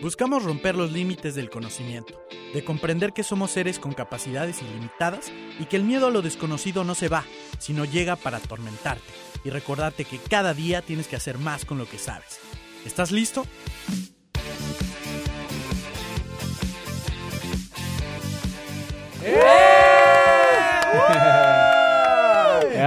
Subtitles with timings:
[0.00, 2.22] Buscamos romper los límites del conocimiento,
[2.54, 6.84] de comprender que somos seres con capacidades ilimitadas y que el miedo a lo desconocido
[6.84, 7.24] no se va,
[7.58, 9.02] sino llega para atormentarte
[9.44, 12.38] y recordarte que cada día tienes que hacer más con lo que sabes.
[12.86, 13.44] ¿Estás listo?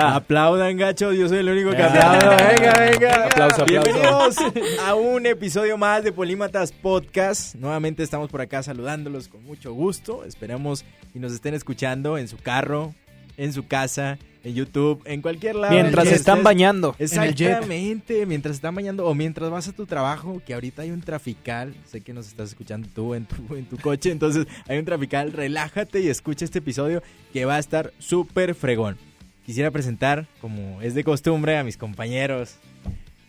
[0.02, 1.16] Aplaudan, gachos.
[1.16, 2.30] Yo soy el único que aplaudo.
[2.32, 3.26] Venga, venga.
[3.28, 3.66] Aplauso, aplauso.
[3.66, 4.36] Bienvenidos
[4.84, 7.54] a un episodio más de Polímatas Podcast.
[7.56, 10.24] Nuevamente estamos por acá saludándolos con mucho gusto.
[10.26, 12.96] Esperamos y nos estén escuchando en su carro,
[13.38, 15.74] en su casa, en YouTube, en cualquier lado.
[15.74, 16.96] Mientras están bañando.
[16.98, 21.76] Exactamente, mientras están bañando o mientras vas a tu trabajo, que ahorita hay un trafical,
[21.86, 25.32] sé que nos estás escuchando tú en tu, en tu coche, entonces hay un trafical,
[25.32, 29.11] relájate y escucha este episodio que va a estar súper fregón.
[29.52, 32.56] Quisiera presentar, como es de costumbre, a mis compañeros.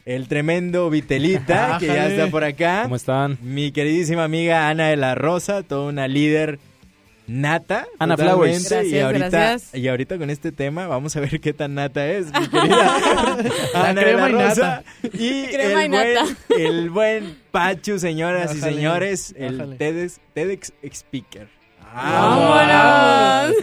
[0.05, 2.85] El tremendo Vitelita, que ya está por acá.
[2.85, 3.39] ¿Cómo están?
[3.43, 6.61] Mi queridísima amiga Ana de la Rosa, toda una líder
[7.27, 7.89] nata.
[7.99, 8.71] Ana Flowers.
[8.71, 9.75] y ahorita, gracias.
[9.75, 12.97] Y ahorita con este tema vamos a ver qué tan nata es, mi querida
[13.75, 14.85] Ana de crema la y Rosa.
[15.15, 16.37] Y Crema el, y buen, nata.
[16.57, 19.77] el buen Pachu, señoras y señores, el.
[19.77, 21.49] TEDx, TEDx Speaker.
[21.95, 23.57] ¡Vámonos!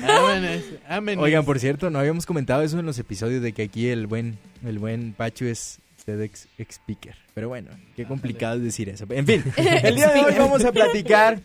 [0.88, 1.23] Ámenes.
[1.23, 4.38] Oigan, por cierto, no habíamos comentado eso en los episodios de que aquí el buen,
[4.66, 7.16] el buen Pachu es TEDx Speaker.
[7.33, 9.05] Pero bueno, qué complicado es decir eso.
[9.09, 11.41] En fin, el día de hoy vamos a platicar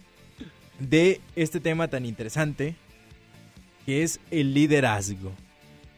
[0.78, 2.74] de este tema tan interesante
[3.86, 5.32] que es el liderazgo.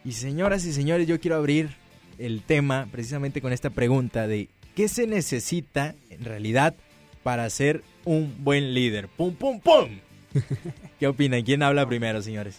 [0.04, 1.70] Y señoras y señores, yo quiero abrir
[2.18, 6.74] el tema precisamente con esta pregunta de ¿qué se necesita en realidad
[7.22, 9.08] para ser un buen líder?
[9.08, 9.88] ¡Pum, pum, pum!
[11.00, 11.42] ¿Qué opinan?
[11.42, 12.58] ¿Quién habla primero, señores?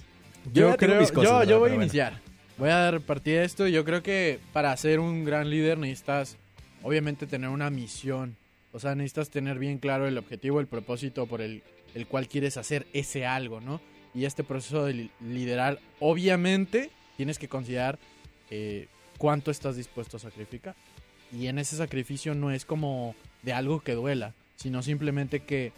[0.53, 1.75] Yo, tengo creo, cosas, yo, yo voy a bueno.
[1.83, 2.19] iniciar.
[2.57, 3.67] Voy a dar partida a esto.
[3.67, 6.37] Yo creo que para ser un gran líder necesitas,
[6.83, 8.35] obviamente, tener una misión.
[8.71, 11.63] O sea, necesitas tener bien claro el objetivo, el propósito por el,
[11.95, 13.81] el cual quieres hacer ese algo, ¿no?
[14.13, 17.99] Y este proceso de li- liderar, obviamente, tienes que considerar
[18.49, 18.87] eh,
[19.17, 20.75] cuánto estás dispuesto a sacrificar.
[21.31, 25.71] Y en ese sacrificio no es como de algo que duela, sino simplemente que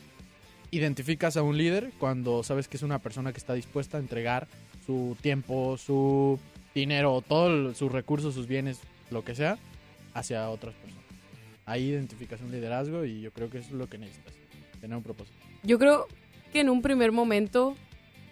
[0.72, 4.48] identificas a un líder cuando sabes que es una persona que está dispuesta a entregar
[4.86, 6.40] su tiempo, su
[6.74, 9.58] dinero, todos sus recursos, sus bienes, lo que sea,
[10.14, 11.04] hacia otras personas.
[11.66, 14.34] Ahí identificas un liderazgo y yo creo que es lo que necesitas,
[14.82, 15.38] tener un propósito.
[15.64, 16.08] Yo creo
[16.52, 17.76] que en un primer momento,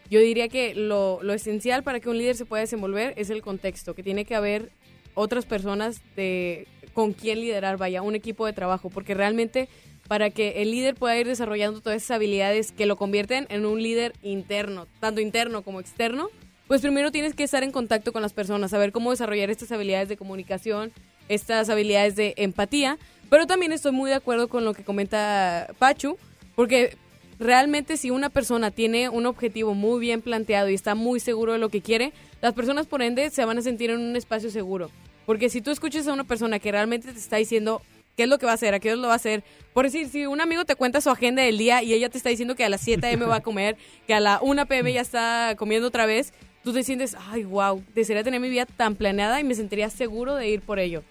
[0.09, 3.41] yo diría que lo, lo esencial para que un líder se pueda desenvolver es el
[3.41, 4.71] contexto, que tiene que haber
[5.13, 9.69] otras personas de con quien liderar, vaya, un equipo de trabajo, porque realmente
[10.07, 13.81] para que el líder pueda ir desarrollando todas esas habilidades que lo convierten en un
[13.81, 16.29] líder interno, tanto interno como externo,
[16.67, 20.09] pues primero tienes que estar en contacto con las personas, saber cómo desarrollar estas habilidades
[20.09, 20.91] de comunicación,
[21.29, 22.97] estas habilidades de empatía,
[23.29, 26.17] pero también estoy muy de acuerdo con lo que comenta Pachu,
[26.55, 26.97] porque
[27.39, 31.59] realmente si una persona tiene un objetivo muy bien planteado y está muy seguro de
[31.59, 34.89] lo que quiere, las personas por ende se van a sentir en un espacio seguro.
[35.25, 37.81] Porque si tú escuchas a una persona que realmente te está diciendo
[38.17, 39.85] qué es lo que va a hacer, a qué hora lo va a hacer, por
[39.85, 42.55] decir, si un amigo te cuenta su agenda del día y ella te está diciendo
[42.55, 43.25] que a las 7 a.m.
[43.25, 44.91] va a comer, que a la 1 p.m.
[44.91, 46.33] ya está comiendo otra vez,
[46.63, 50.33] tú te sientes, ay, wow, desearía tener mi vida tan planeada y me sentiría seguro
[50.35, 51.03] de ir por ello.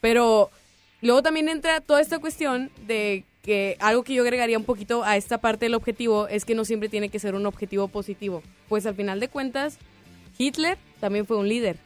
[0.00, 0.50] Pero
[1.02, 5.16] luego también entra toda esta cuestión de que algo que yo agregaría un poquito a
[5.18, 8.42] esta parte del objetivo es que no siempre tiene que ser un objetivo positivo.
[8.68, 9.78] Pues al final de cuentas,
[10.38, 11.76] Hitler también fue un líder.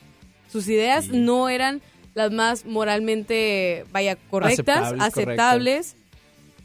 [0.50, 1.10] Sus ideas Sí.
[1.12, 1.82] no eran
[2.14, 5.96] las más moralmente, vaya, correctas, Aceptables, aceptables,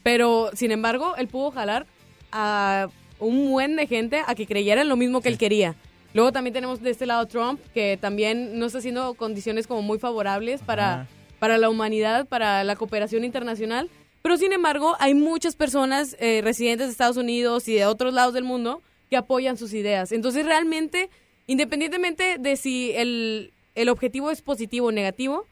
[0.04, 1.86] pero sin embargo, él pudo jalar
[2.32, 2.90] a
[3.20, 5.76] un buen de gente a que creyera en lo mismo que él quería.
[6.14, 10.00] Luego también tenemos de este lado Trump, que también no está haciendo condiciones como muy
[10.00, 11.08] favorables para,
[11.40, 13.90] para la humanidad, para la cooperación internacional.
[14.22, 18.34] Pero sin embargo, hay muchas personas eh, residentes de Estados Unidos y de otros lados
[18.34, 20.12] del mundo que apoyan sus ideas.
[20.12, 21.10] Entonces, realmente,
[21.48, 25.46] independientemente de si el, el objetivo es positivo o negativo,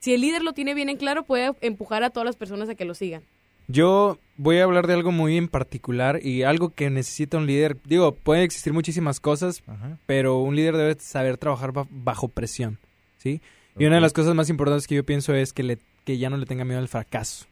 [0.00, 2.74] si el líder lo tiene bien en claro, puede empujar a todas las personas a
[2.74, 3.22] que lo sigan.
[3.68, 7.76] Yo voy a hablar de algo muy en particular y algo que necesita un líder.
[7.84, 9.98] Digo, pueden existir muchísimas cosas, Ajá.
[10.06, 12.78] pero un líder debe saber trabajar ba- bajo presión,
[13.18, 13.40] ¿sí?
[13.78, 16.28] Y una de las cosas más importantes que yo pienso es que, le, que ya
[16.28, 17.46] no le tenga miedo al fracaso.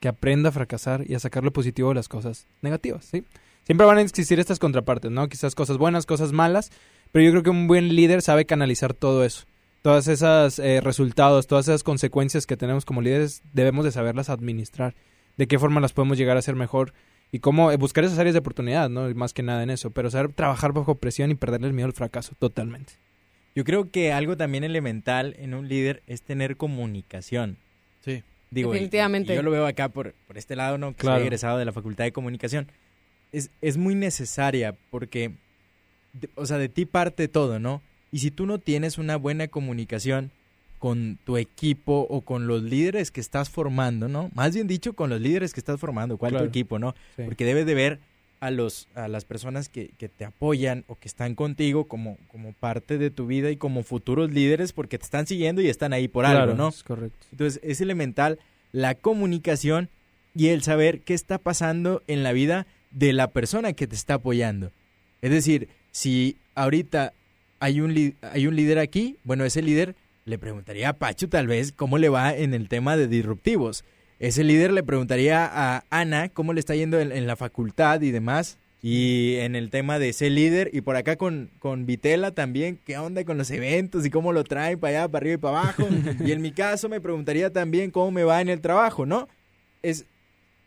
[0.00, 3.24] Que aprenda a fracasar y a sacar lo positivo de las cosas negativas, ¿sí?
[3.66, 5.28] Siempre van a existir estas contrapartes, ¿no?
[5.28, 6.70] Quizás cosas buenas, cosas malas,
[7.12, 9.44] pero yo creo que un buen líder sabe canalizar todo eso.
[9.82, 14.94] Todas esas eh, resultados, todas esas consecuencias que tenemos como líderes, debemos de saberlas administrar.
[15.36, 16.92] De qué forma las podemos llegar a hacer mejor
[17.30, 19.12] y cómo eh, buscar esas áreas de oportunidad, ¿no?
[19.14, 21.92] Más que nada en eso, pero saber trabajar bajo presión y perderle el miedo al
[21.92, 22.94] fracaso totalmente.
[23.54, 27.58] Yo creo que algo también elemental en un líder es tener comunicación.
[28.04, 28.22] Sí.
[28.50, 29.32] Digo, y- Definitivamente.
[29.32, 30.90] y yo lo veo acá por, por este lado, ¿no?
[30.92, 31.16] Que Claro.
[31.18, 32.68] soy egresado de la Facultad de Comunicación.
[33.32, 35.32] Es, es muy necesaria porque,
[36.34, 37.82] o sea, de ti parte todo, ¿no?
[38.12, 40.30] Y si tú no tienes una buena comunicación
[40.78, 44.30] con tu equipo o con los líderes que estás formando, ¿no?
[44.34, 46.44] Más bien dicho, con los líderes que estás formando, ¿cuál Claro.
[46.44, 46.94] tu equipo, no?
[47.16, 47.22] Sí.
[47.24, 47.98] Porque debes de ver
[48.38, 52.52] a los a las personas que, que te apoyan o que están contigo como, como
[52.52, 56.06] parte de tu vida y como futuros líderes porque te están siguiendo y están ahí
[56.06, 56.68] por Claro, algo, ¿no?
[56.68, 57.16] es correcto.
[57.32, 58.38] Entonces es elemental
[58.72, 59.88] la comunicación
[60.34, 64.14] y el saber qué está pasando en la vida de la persona que te está
[64.14, 64.72] apoyando.
[65.22, 67.12] Es decir, si ahorita
[67.60, 69.94] hay un, hay un líder aquí, bueno, ese líder
[70.24, 73.84] le preguntaría a Pacho tal vez cómo le va en el tema de disruptivos.
[74.18, 78.10] Ese líder le preguntaría a Ana cómo le está yendo en, en la facultad y
[78.10, 78.58] demás.
[78.82, 82.98] Y en el tema de ser líder, y por acá con, con Vitela también, qué
[82.98, 85.88] onda con los eventos y cómo lo traen para allá, para arriba y para abajo.
[86.24, 89.28] y en mi caso me preguntaría también cómo me va en el trabajo, ¿no?
[89.82, 90.04] Es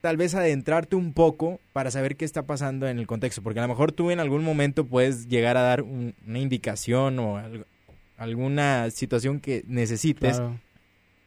[0.02, 3.64] tal vez adentrarte un poco para saber qué está pasando en el contexto, porque a
[3.64, 7.66] lo mejor tú en algún momento puedes llegar a dar un- una indicación o algo-
[8.18, 10.60] alguna situación que necesites Claro.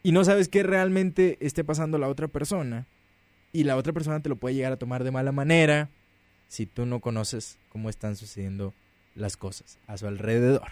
[0.03, 2.87] y no sabes qué realmente esté pasando la otra persona
[3.53, 5.89] y la otra persona te lo puede llegar a tomar de mala manera
[6.49, 8.73] si tú no conoces cómo están sucediendo
[9.15, 10.69] las cosas a su alrededor.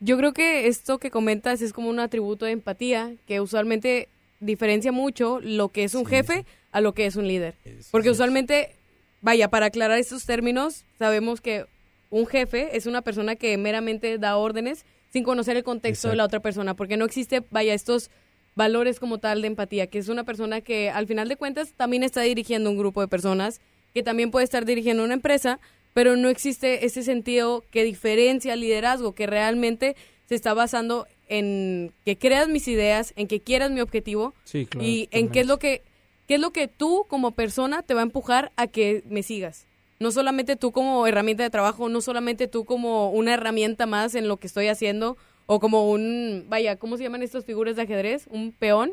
[0.00, 4.08] Yo creo que esto que comentas es como un atributo de empatía que usualmente
[4.40, 7.54] diferencia mucho lo que es un Sí, jefe a lo que es un líder.
[7.64, 8.74] Es- Porque es- usualmente,
[9.20, 11.64] vaya, para aclarar estos términos, sabemos que
[12.10, 16.24] un jefe es una persona que meramente da órdenes sin conocer el contexto de la
[16.24, 18.10] otra persona, porque no existe, vaya, estos
[18.54, 22.02] valores como tal de empatía, que es una persona que al final de cuentas también
[22.02, 23.60] está dirigiendo un grupo de personas,
[23.94, 25.60] que también puede estar dirigiendo una empresa,
[25.94, 29.96] pero no existe ese sentido que diferencia al liderazgo, que realmente
[30.28, 34.86] se está basando en que creas mis ideas, en que quieras mi objetivo, Sí, claro.
[34.86, 35.82] y en qué es lo que
[36.26, 39.66] qué es lo que tú como persona te va a empujar a que me sigas.
[39.98, 44.28] No solamente tú como herramienta de trabajo, no solamente tú como una herramienta más en
[44.28, 45.16] lo que estoy haciendo
[45.46, 48.26] o como un, vaya, ¿cómo se llaman estas figuras de ajedrez?
[48.30, 48.92] Un peón,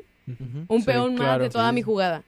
[0.69, 2.23] un Sí, peón más de toda sí, mi jugada.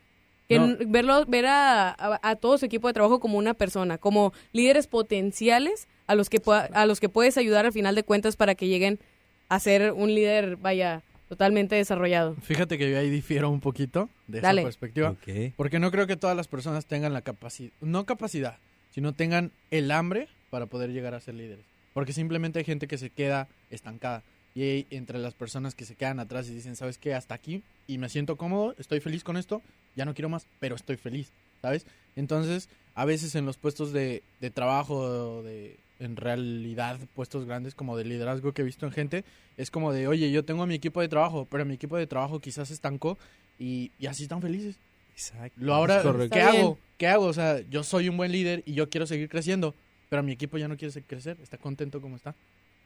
[0.50, 0.75] Que No.
[0.88, 4.88] verlo, ver a, a- a todo su equipo de trabajo como una persona, como líderes
[4.88, 8.56] potenciales a los que pueda- a los que puedes ayudar al final de cuentas para
[8.56, 9.00] que lleguen
[9.49, 12.35] a ser un líder, vaya, totalmente desarrollado.
[12.41, 14.61] Fíjate que yo ahí difiero un poquito de Dale.
[14.61, 15.09] esa perspectiva.
[15.11, 15.53] Ok.
[15.55, 18.57] Porque no creo que todas las personas tengan la capacidad, no capacidad,
[18.91, 21.65] sino tengan el hambre para poder llegar a ser líderes.
[21.94, 24.23] Porque simplemente hay gente que se queda estancada.
[24.55, 27.13] Y hay entre las personas que se quedan atrás y dicen, ¿sabes qué?
[27.13, 29.61] Hasta aquí y me siento cómodo, estoy feliz con esto,
[29.95, 31.85] ya no quiero más, pero estoy feliz, ¿sabes?
[32.15, 37.97] Entonces, a veces en los puestos de, de trabajo, de, en realidad puestos grandes como
[37.97, 39.25] de liderazgo que he visto en gente,
[39.57, 42.39] es como de, oye, yo tengo mi equipo de trabajo, pero mi equipo de trabajo
[42.39, 43.17] quizás se estancó
[43.59, 44.77] y, y así están felices.
[45.13, 45.59] Exacto.
[45.59, 46.03] Lo ahora.
[46.31, 46.77] ¿qué hago?
[46.97, 47.25] ¿Qué hago?
[47.25, 49.73] O sea, yo soy un buen líder y yo quiero seguir creciendo,
[50.09, 52.35] pero mi equipo ya no quiere crecer, está contento como está.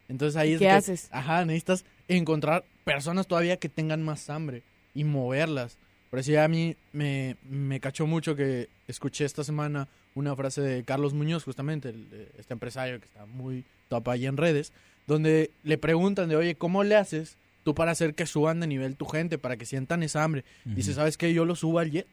[0.07, 1.09] Entonces ahí es ¿Qué que, haces?
[1.11, 4.63] Ajá, necesitas encontrar personas todavía que tengan más hambre
[4.93, 5.77] y moverlas.
[6.09, 10.61] Por eso ya a mí me, me cachó mucho que escuché esta semana una frase
[10.61, 14.73] de Carlos Muñoz, justamente, el- este empresario que está muy top ahí en redes,
[15.07, 18.95] donde le preguntan de, oye, ¿cómo le haces tú para hacer que suban de nivel
[18.95, 20.43] tu gente, para que sientan esa hambre?
[20.65, 21.33] Dice, ¿sabes qué?
[21.33, 22.07] Yo lo subo al jet.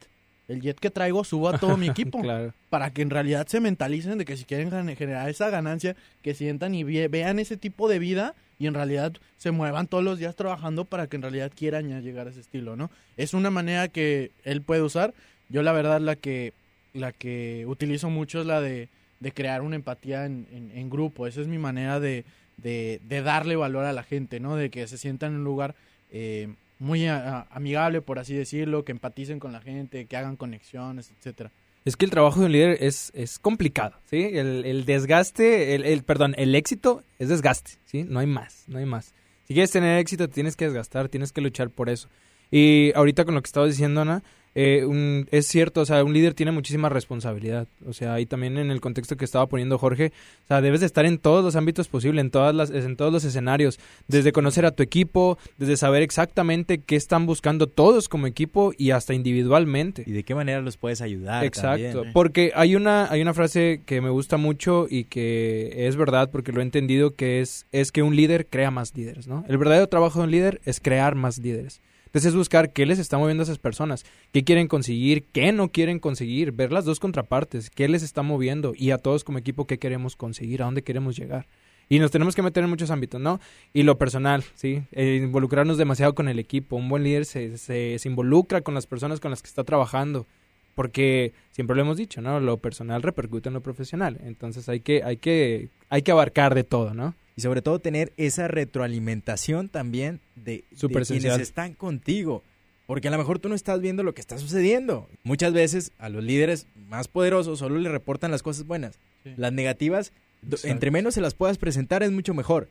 [0.47, 2.21] El jet que traigo subo a todo mi equipo.
[2.21, 2.53] Claro.
[2.69, 6.73] Para que en realidad se mentalicen de que si quieren generar esa ganancia, que sientan
[6.73, 10.35] y ve- vean ese tipo de vida y en realidad se muevan todos los días
[10.35, 12.89] trabajando para que en realidad quieran ya llegar a ese estilo, ¿no?
[13.15, 15.13] Es una manera que él puede usar.
[15.49, 16.53] Yo la verdad la que,
[16.93, 21.27] la que utilizo mucho es la de, de crear una empatía en, en- grupo.
[21.27, 22.25] Esa es mi manera de,
[22.57, 24.55] de, darle valor a la gente, ¿no?
[24.55, 25.75] De que se sientan en un lugar
[26.11, 26.47] eh,
[26.79, 31.51] muy amigable, por así decirlo, que empaticen con la gente, que hagan conexiones, etcétera.
[31.85, 34.17] Es que el trabajo de un líder es, es complicado, ¿sí?
[34.33, 38.03] El, el desgaste, el, el- perdón, el éxito es desgaste, ¿sí?
[38.03, 39.13] No hay más, no hay más.
[39.47, 42.07] Si quieres tener éxito, tienes que desgastar, tienes que luchar por eso.
[42.51, 44.23] Y ahorita con lo que estabas diciendo, Ana,
[44.61, 47.67] eh, un- es cierto, o sea, un líder tiene muchísima responsabilidad.
[47.87, 50.11] O sea, ahí también en el contexto que estaba poniendo Jorge,
[50.43, 53.13] o sea, debes de estar en todos los ámbitos posibles, en, todas las, en todos
[53.13, 58.27] los escenarios, desde conocer a tu equipo, desde saber exactamente qué están buscando todos como
[58.27, 60.03] equipo y hasta individualmente.
[60.05, 61.45] ¿Y de qué manera los puedes ayudar?
[61.45, 62.13] Exacto, también?
[62.13, 66.51] porque hay una hay una frase que me gusta mucho y que es verdad porque
[66.51, 69.45] lo he entendido que es es que un líder crea más líderes, ¿no?
[69.47, 71.81] El verdadero trabajo de un líder es crear más líderes.
[72.09, 75.69] Entonces es buscar qué les está moviendo a esas personas, qué quieren conseguir, qué no
[75.69, 79.67] quieren conseguir, ver las dos contrapartes, qué les está moviendo y a todos como equipo
[79.67, 81.47] qué queremos conseguir, a dónde queremos llegar.
[81.87, 83.39] Y nos tenemos que meter en muchos ámbitos, ¿no?
[83.73, 84.83] Y lo personal, ¿sí?
[84.95, 86.75] Involucrarnos demasiado con el equipo.
[86.75, 90.27] Un buen líder se, se, se involucra con las personas con las que está trabajando.
[90.75, 92.39] Porque siempre lo hemos dicho, ¿no?
[92.39, 94.19] Lo personal repercute en lo profesional.
[94.23, 97.15] Entonces hay que, hay que, hay que abarcar de todo, ¿no?
[97.39, 100.65] Y sobre todo tener esa retroalimentación también de,
[101.07, 102.43] quienes están contigo.
[102.85, 105.07] Porque a lo mejor tú no estás viendo lo que está sucediendo.
[105.23, 108.99] Muchas veces a los líderes más poderosos solo le reportan las cosas buenas.
[109.23, 109.35] Sí.
[109.37, 110.11] Las negativas,
[110.43, 110.67] Exacto.
[110.67, 112.67] entre menos se las puedas presentar es mucho mejor.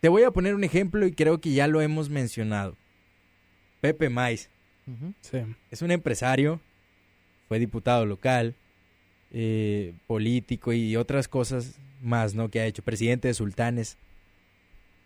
[0.00, 2.76] Te voy a poner un ejemplo y creo que ya lo hemos mencionado.
[3.80, 4.48] Pepe Mais.
[5.22, 5.38] Sí.
[5.72, 6.60] es un empresario,
[7.48, 8.54] fue diputado local,
[9.32, 12.48] eh, político y otras cosas más, ¿no?
[12.50, 13.96] Que ha hecho presidente de Sultanes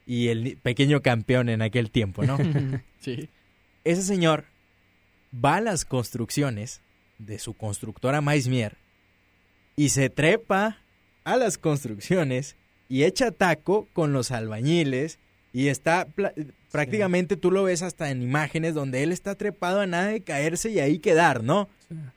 [0.07, 2.39] y el pequeño campeón en aquel tiempo, ¿no?
[3.01, 3.29] Sí.
[3.85, 4.45] Ese señor
[5.33, 6.81] va a las construcciones
[7.19, 8.77] de su constructora Maismier
[9.77, 10.79] y se trepa
[11.25, 12.57] a las construcciones
[12.89, 15.19] y echa taco con los albañiles
[15.53, 16.33] y está pla-
[16.73, 20.71] prácticamente tú lo ves hasta en imágenes donde él está trepado a nada de caerse
[20.71, 21.69] y ahí quedar, ¿no?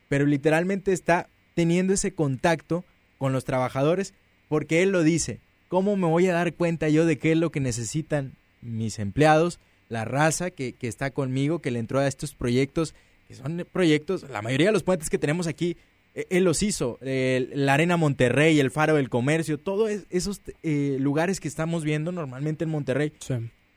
[0.10, 2.84] Pero literalmente está teniendo ese contacto
[3.18, 4.14] con los trabajadores
[4.52, 5.40] porque él lo dice.
[5.70, 9.60] ¿Cómo me voy a dar cuenta yo de qué es lo que necesitan mis empleados,
[9.88, 12.94] la raza que, que está conmigo, que le entró a estos proyectos,
[13.30, 15.78] que son proyectos, la mayoría de los puentes que tenemos aquí,
[16.16, 20.98] eh, él los hizo, eh, la Arena Monterrey, el Faro del Comercio, todos esos eh,
[21.00, 23.36] lugares que estamos viendo normalmente en Monterrey, Sí.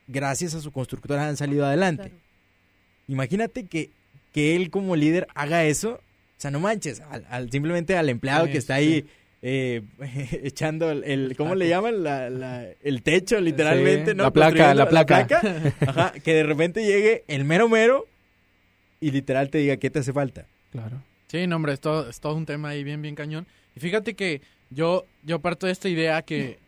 [0.09, 2.09] gracias a su constructora han salido adelante.
[2.09, 2.19] Claro.
[3.07, 3.91] Imagínate que,
[4.33, 6.01] que él como líder haga eso.
[6.37, 9.05] O sea, no manches, al, al- simplemente al empleado Sí, que está sí.
[9.47, 9.83] Eh,
[10.43, 12.03] echando el, el- ¿cómo le llaman?
[12.03, 14.25] La, la- el techo, literalmente, Sí, ¿no?
[14.25, 15.23] la placa, la placa.
[15.81, 18.07] Ajá, que de repente llegue el mero mero
[19.01, 20.47] y literal te diga, ¿qué te hace falta?
[20.73, 21.03] Claro.
[21.29, 23.47] Sí, no, hombre, es todo, es todo un tema ahí bien, bien cañón.
[23.77, 26.59] Y fíjate que yo, yo parto de esta idea que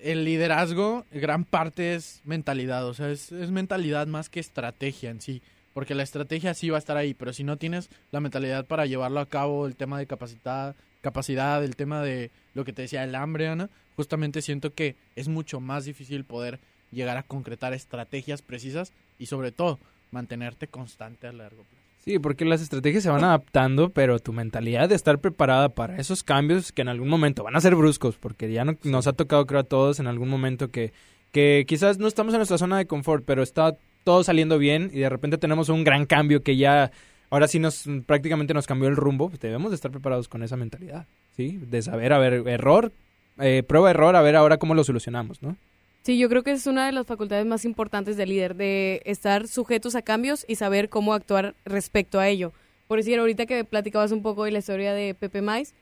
[0.00, 5.20] el liderazgo, gran parte es mentalidad, o sea, es, es mentalidad más que estrategia en
[5.20, 5.42] sí.
[5.72, 8.86] Porque la estrategia sí va a estar ahí, pero si no tienes la mentalidad para
[8.86, 13.04] llevarlo a cabo, el tema de capacidad, capacidad, el tema de lo que te decía,
[13.04, 16.58] el hambre, Ana, justamente siento que es mucho más difícil poder
[16.90, 19.78] llegar a concretar estrategias precisas y sobre todo
[20.10, 21.84] mantenerte constante a largo plazo.
[22.04, 26.22] Sí, porque las estrategias se van adaptando, pero tu mentalidad de estar preparada para esos
[26.22, 29.46] cambios que en algún momento van a ser bruscos, porque ya no- nos ha tocado,
[29.46, 30.92] creo, a todos en algún momento que,
[31.32, 34.98] que quizás no estamos en nuestra zona de confort, pero está todo saliendo bien y
[35.00, 36.90] de repente tenemos un gran cambio que ya
[37.34, 40.56] ahora sí nos prácticamente nos cambió el rumbo, pues debemos de estar preparados con esa
[40.56, 41.58] mentalidad, ¿sí?
[41.58, 42.92] De saber, a ver, error,
[43.38, 45.56] eh, prueba, error, a ver ahora cómo lo solucionamos, ¿no?
[46.02, 49.48] Sí, yo creo que es una de las facultades más importantes del líder, de estar
[49.48, 52.52] sujetos a cambios y saber cómo actuar respecto a ello.
[52.88, 55.74] Por decir, ahorita que platicabas un poco de la historia de Pepe Mais,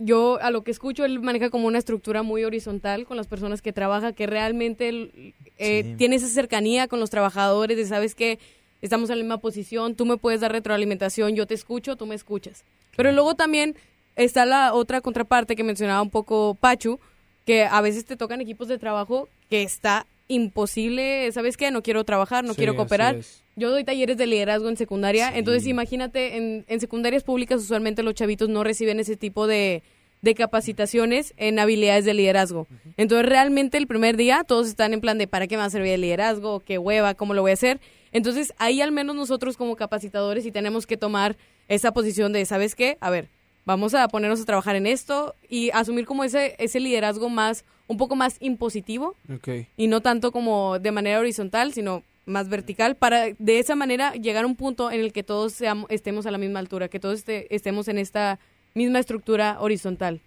[0.00, 3.62] yo a lo que escucho, él maneja como una estructura muy horizontal con las personas
[3.62, 5.94] que trabaja, que realmente eh, Sí.
[5.96, 8.38] tiene esa cercanía con los trabajadores, de sabes que
[8.82, 12.14] estamos en la misma posición, tú me puedes dar retroalimentación, yo te escucho, tú me
[12.14, 12.64] escuchas.
[12.96, 13.74] Pero luego también
[14.16, 16.98] está la otra contraparte que mencionaba un poco Pachu,
[17.46, 20.06] que a veces te tocan equipos de trabajo que está
[20.52, 21.70] imposible, ¿sabes qué?
[21.70, 23.16] No quiero trabajar, no Sí, quiero cooperar.
[23.56, 25.38] Yo doy talleres de liderazgo en secundaria, Sí.
[25.38, 29.82] entonces imagínate, en, en secundarias públicas usualmente los chavitos no reciben ese tipo de,
[30.22, 32.66] de capacitaciones en habilidades de liderazgo.
[32.96, 35.70] Entonces realmente el primer día todos están en plan de ¿para qué me va a
[35.70, 36.60] servir el liderazgo?
[36.60, 37.14] ¿Qué hueva?
[37.14, 37.80] ¿Cómo lo voy a hacer?
[38.12, 41.36] Entonces ahí al menos nosotros como capacitadores sí tenemos que tomar
[41.68, 42.96] esa posición de ¿sabes qué?
[43.00, 43.28] A ver,
[43.64, 47.96] vamos a ponernos a trabajar en esto y asumir como ese, ese liderazgo más, un
[47.98, 49.48] poco más impositivo Ok.
[49.76, 54.44] y no tanto como de manera horizontal, sino más vertical, para de esa manera llegar
[54.44, 57.18] a un punto en el que todos seamos, estemos a la misma altura, que todos
[57.20, 58.38] este- estemos en esta
[58.74, 60.20] misma estructura horizontal.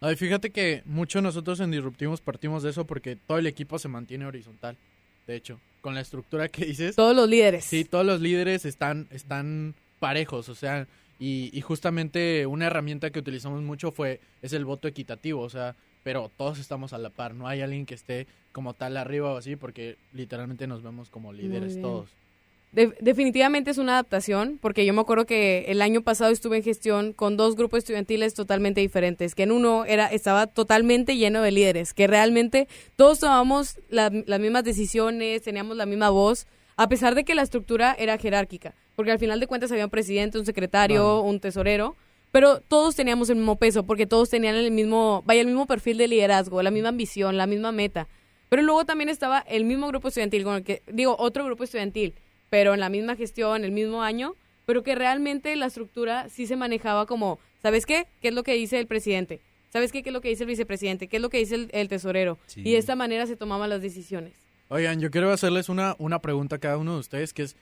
[0.00, 3.78] No, y fíjate que mucho nosotros en Disruptivos partimos de eso porque todo el equipo
[3.78, 4.76] se mantiene horizontal.
[5.26, 7.64] De hecho, con la estructura que dices, Todos los líderes.
[7.66, 10.86] sí, todos los líderes están, están parejos, o sea,
[11.18, 15.76] y, y justamente una herramienta que utilizamos mucho fue, es el voto equitativo, o sea,
[16.02, 19.36] pero todos estamos a la par, no hay alguien que esté como tal arriba o
[19.36, 22.10] así, porque literalmente nos vemos como líderes todos.
[22.72, 26.62] De- definitivamente es una adaptación, porque yo me acuerdo que el año pasado estuve en
[26.62, 31.50] gestión con dos grupos estudiantiles totalmente diferentes, que en uno era estaba totalmente lleno de
[31.52, 37.14] líderes, que realmente todos tomábamos la- las mismas decisiones, teníamos la misma voz, a pesar
[37.14, 40.46] de que la estructura era jerárquica, porque al final de cuentas había un presidente, un
[40.46, 41.94] secretario, un tesorero,
[42.30, 45.98] pero todos teníamos el mismo peso, porque todos tenían el mismo, vaya, el mismo perfil
[45.98, 48.08] de liderazgo, la misma ambición, la misma meta.
[48.48, 52.14] Pero luego también estaba el mismo grupo estudiantil, con el que, digo, otro grupo estudiantil,
[52.52, 56.54] pero en la misma gestión, el mismo año, pero que realmente la estructura sí se
[56.54, 58.06] manejaba como, ¿sabes qué?
[58.20, 59.40] ¿Qué es lo que dice el presidente?
[59.72, 60.02] ¿Sabes qué?
[60.02, 61.08] ¿Qué es lo que dice el vicepresidente?
[61.08, 62.36] ¿Qué es lo que dice el, el tesorero?
[62.44, 62.60] Sí.
[62.60, 64.34] Y de esta manera se tomaban las decisiones.
[64.68, 67.56] Oigan, yo quiero hacerles una, una pregunta a cada uno de ustedes que es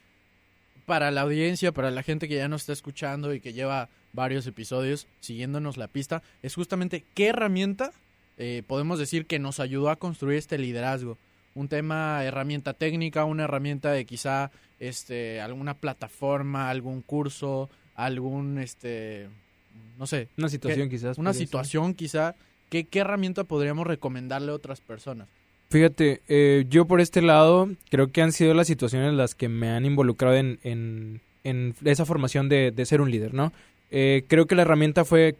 [0.85, 4.45] para la audiencia, para la gente que ya nos está escuchando y que lleva varios
[4.45, 7.93] episodios siguiéndonos la pista, es justamente qué herramienta
[8.37, 11.17] eh, podemos decir que nos ayudó a construir este liderazgo.
[11.55, 19.27] Un tema, herramienta técnica, una herramienta de quizá este, alguna plataforma, algún curso, algún, este,
[19.99, 21.17] no sé, Una situación quizás.
[21.17, 21.43] una ser.
[21.45, 22.35] situación quizá.
[22.69, 25.27] ¿Qué, ¿Qué herramienta podríamos recomendarle a otras personas?
[25.69, 29.69] Fíjate, eh, yo por este lado creo que han sido las situaciones las que me
[29.69, 33.51] han involucrado en, en, en esa formación de, de ser un líder, ¿no?
[33.89, 35.35] Eh, creo que la herramienta fue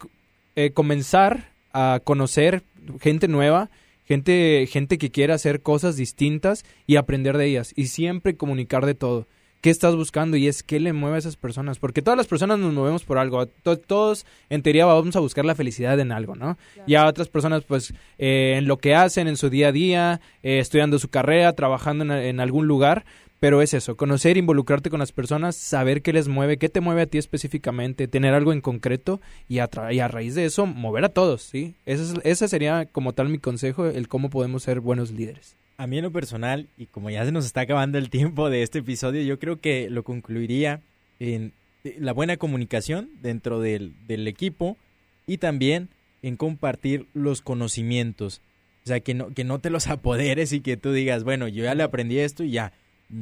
[0.58, 2.64] eh, comenzar a conocer
[3.00, 3.70] gente nueva,
[4.12, 8.94] gente, gente que quiera hacer cosas distintas y aprender de ellas y siempre comunicar de
[8.94, 9.26] todo.
[9.62, 10.36] ¿Qué estás buscando?
[10.36, 11.80] Y es qué le mueve a esas personas.
[11.80, 13.46] Porque todas las personas nos movemos por algo.
[13.46, 16.58] To- todos, en teoría, vamos a buscar la felicidad en algo, ¿no?
[16.88, 20.20] Y a otras personas, pues, eh, en lo que hacen, en su día a día,
[20.44, 23.06] eh, estudiando su carrera, trabajando en, en algún lugar.
[23.42, 27.02] Pero es eso, conocer, involucrarte con las personas, saber qué les mueve, qué te mueve
[27.02, 29.20] a ti específicamente, tener algo en concreto
[29.50, 31.74] y a, a raíz de eso mover a todos, ¿sí?
[31.88, 35.56] Ese, es- ese sería como tal mi consejo, el cómo podemos ser buenos líderes.
[35.78, 38.62] A mí en lo personal, y como ya se nos está acabando el tiempo de
[38.62, 40.82] este episodio, yo creo que lo concluiría
[41.20, 41.52] en
[41.84, 44.78] eh, la buena comunicación dentro del, del equipo
[45.26, 45.90] y también
[46.22, 48.42] en compartir los conocimientos.
[48.84, 51.64] O sea, que no, que no te los apoderes y que tú digas, bueno, yo
[51.64, 52.72] ya le aprendí esto y ya,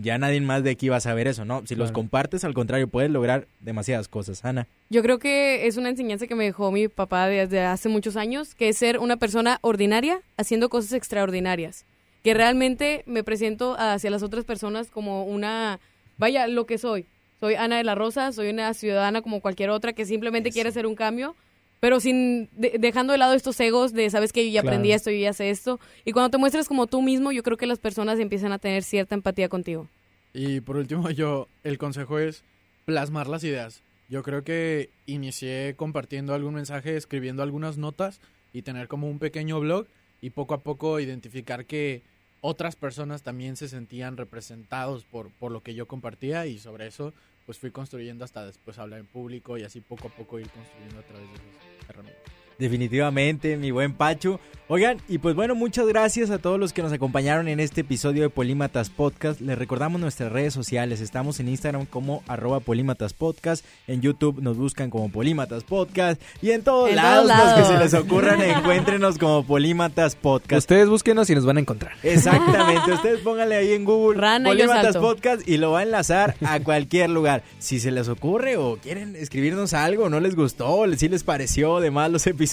[0.02, 1.64] ya nadie más de aquí va a saber eso, ¿no?
[1.66, 4.46] Si los compartes, al contrario, puedes lograr demasiadas cosas.
[4.46, 4.68] Ana.
[4.90, 8.54] Yo creo que es una enseñanza que me dejó mi papá desde hace muchos años,
[8.54, 11.86] que es ser una persona ordinaria haciendo cosas extraordinarias.
[12.24, 15.80] Que realmente me presento hacia las otras personas como una,
[16.18, 17.06] vaya, lo que soy.
[17.40, 20.56] Soy Ana de la Rosa, soy una ciudadana como cualquier otra que simplemente Eso.
[20.56, 21.36] quiere hacer un cambio,
[21.80, 24.76] pero sin de- dejando de lado estos egos de, sabes que yo ya Claro.
[24.76, 25.80] aprendí esto, yo ya sé esto.
[26.06, 28.84] Y cuando te muestras como tú mismo, yo creo que las personas empiezan a tener
[28.84, 29.88] cierta empatía contigo.
[30.34, 32.44] Y por último, yo, el consejo es
[32.86, 33.82] plasmar las ideas.
[34.10, 38.20] Yo creo que inicié compartiendo algún mensaje, escribiendo algunas notas
[38.54, 39.86] y tener como un pequeño blog
[40.22, 42.02] y poco a poco identificar que
[42.42, 47.14] otras personas también se sentían representados por, por lo que yo compartía y sobre eso
[47.50, 51.00] pues fui construyendo hasta después hablar en público y así poco a poco ir construyendo
[51.00, 52.39] a través de esas herramientas.
[52.60, 54.40] Definitivamente, mi buen Pacho.
[54.72, 58.22] Oigan, y pues bueno, muchas gracias a todos los que nos acompañaron en este episodio
[58.22, 59.42] de Polímatas Podcast.
[59.42, 61.02] Les recordamos nuestras redes sociales.
[61.02, 63.66] Estamos en Instagram como arroba Polímatas Podcast.
[63.88, 66.22] En YouTube nos buscan como Polímatas Podcast.
[66.44, 70.60] Y en todos En lados, todos los que se les ocurran, encuéntrenos como Polímatas Podcast.
[70.60, 71.94] Ustedes búsquenos y nos van a encontrar.
[72.04, 74.98] Exactamente, ustedes pónganle ahí en Google Rana Polímatas.
[74.98, 77.42] Podcast y lo va a enlazar a cualquier lugar.
[77.58, 81.90] Si se les ocurre o quieren escribirnos algo, no les gustó, si les pareció de
[81.90, 82.49] más los episodios,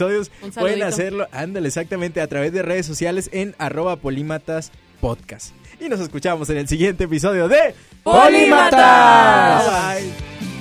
[0.55, 5.55] Pueden hacerlo, ándale, exactamente, a través de redes sociales en arroba polímatas podcast.
[5.81, 9.67] Y nos escuchamos en el siguiente episodio de ¡Polímatas!
[9.67, 10.56] Bye bye.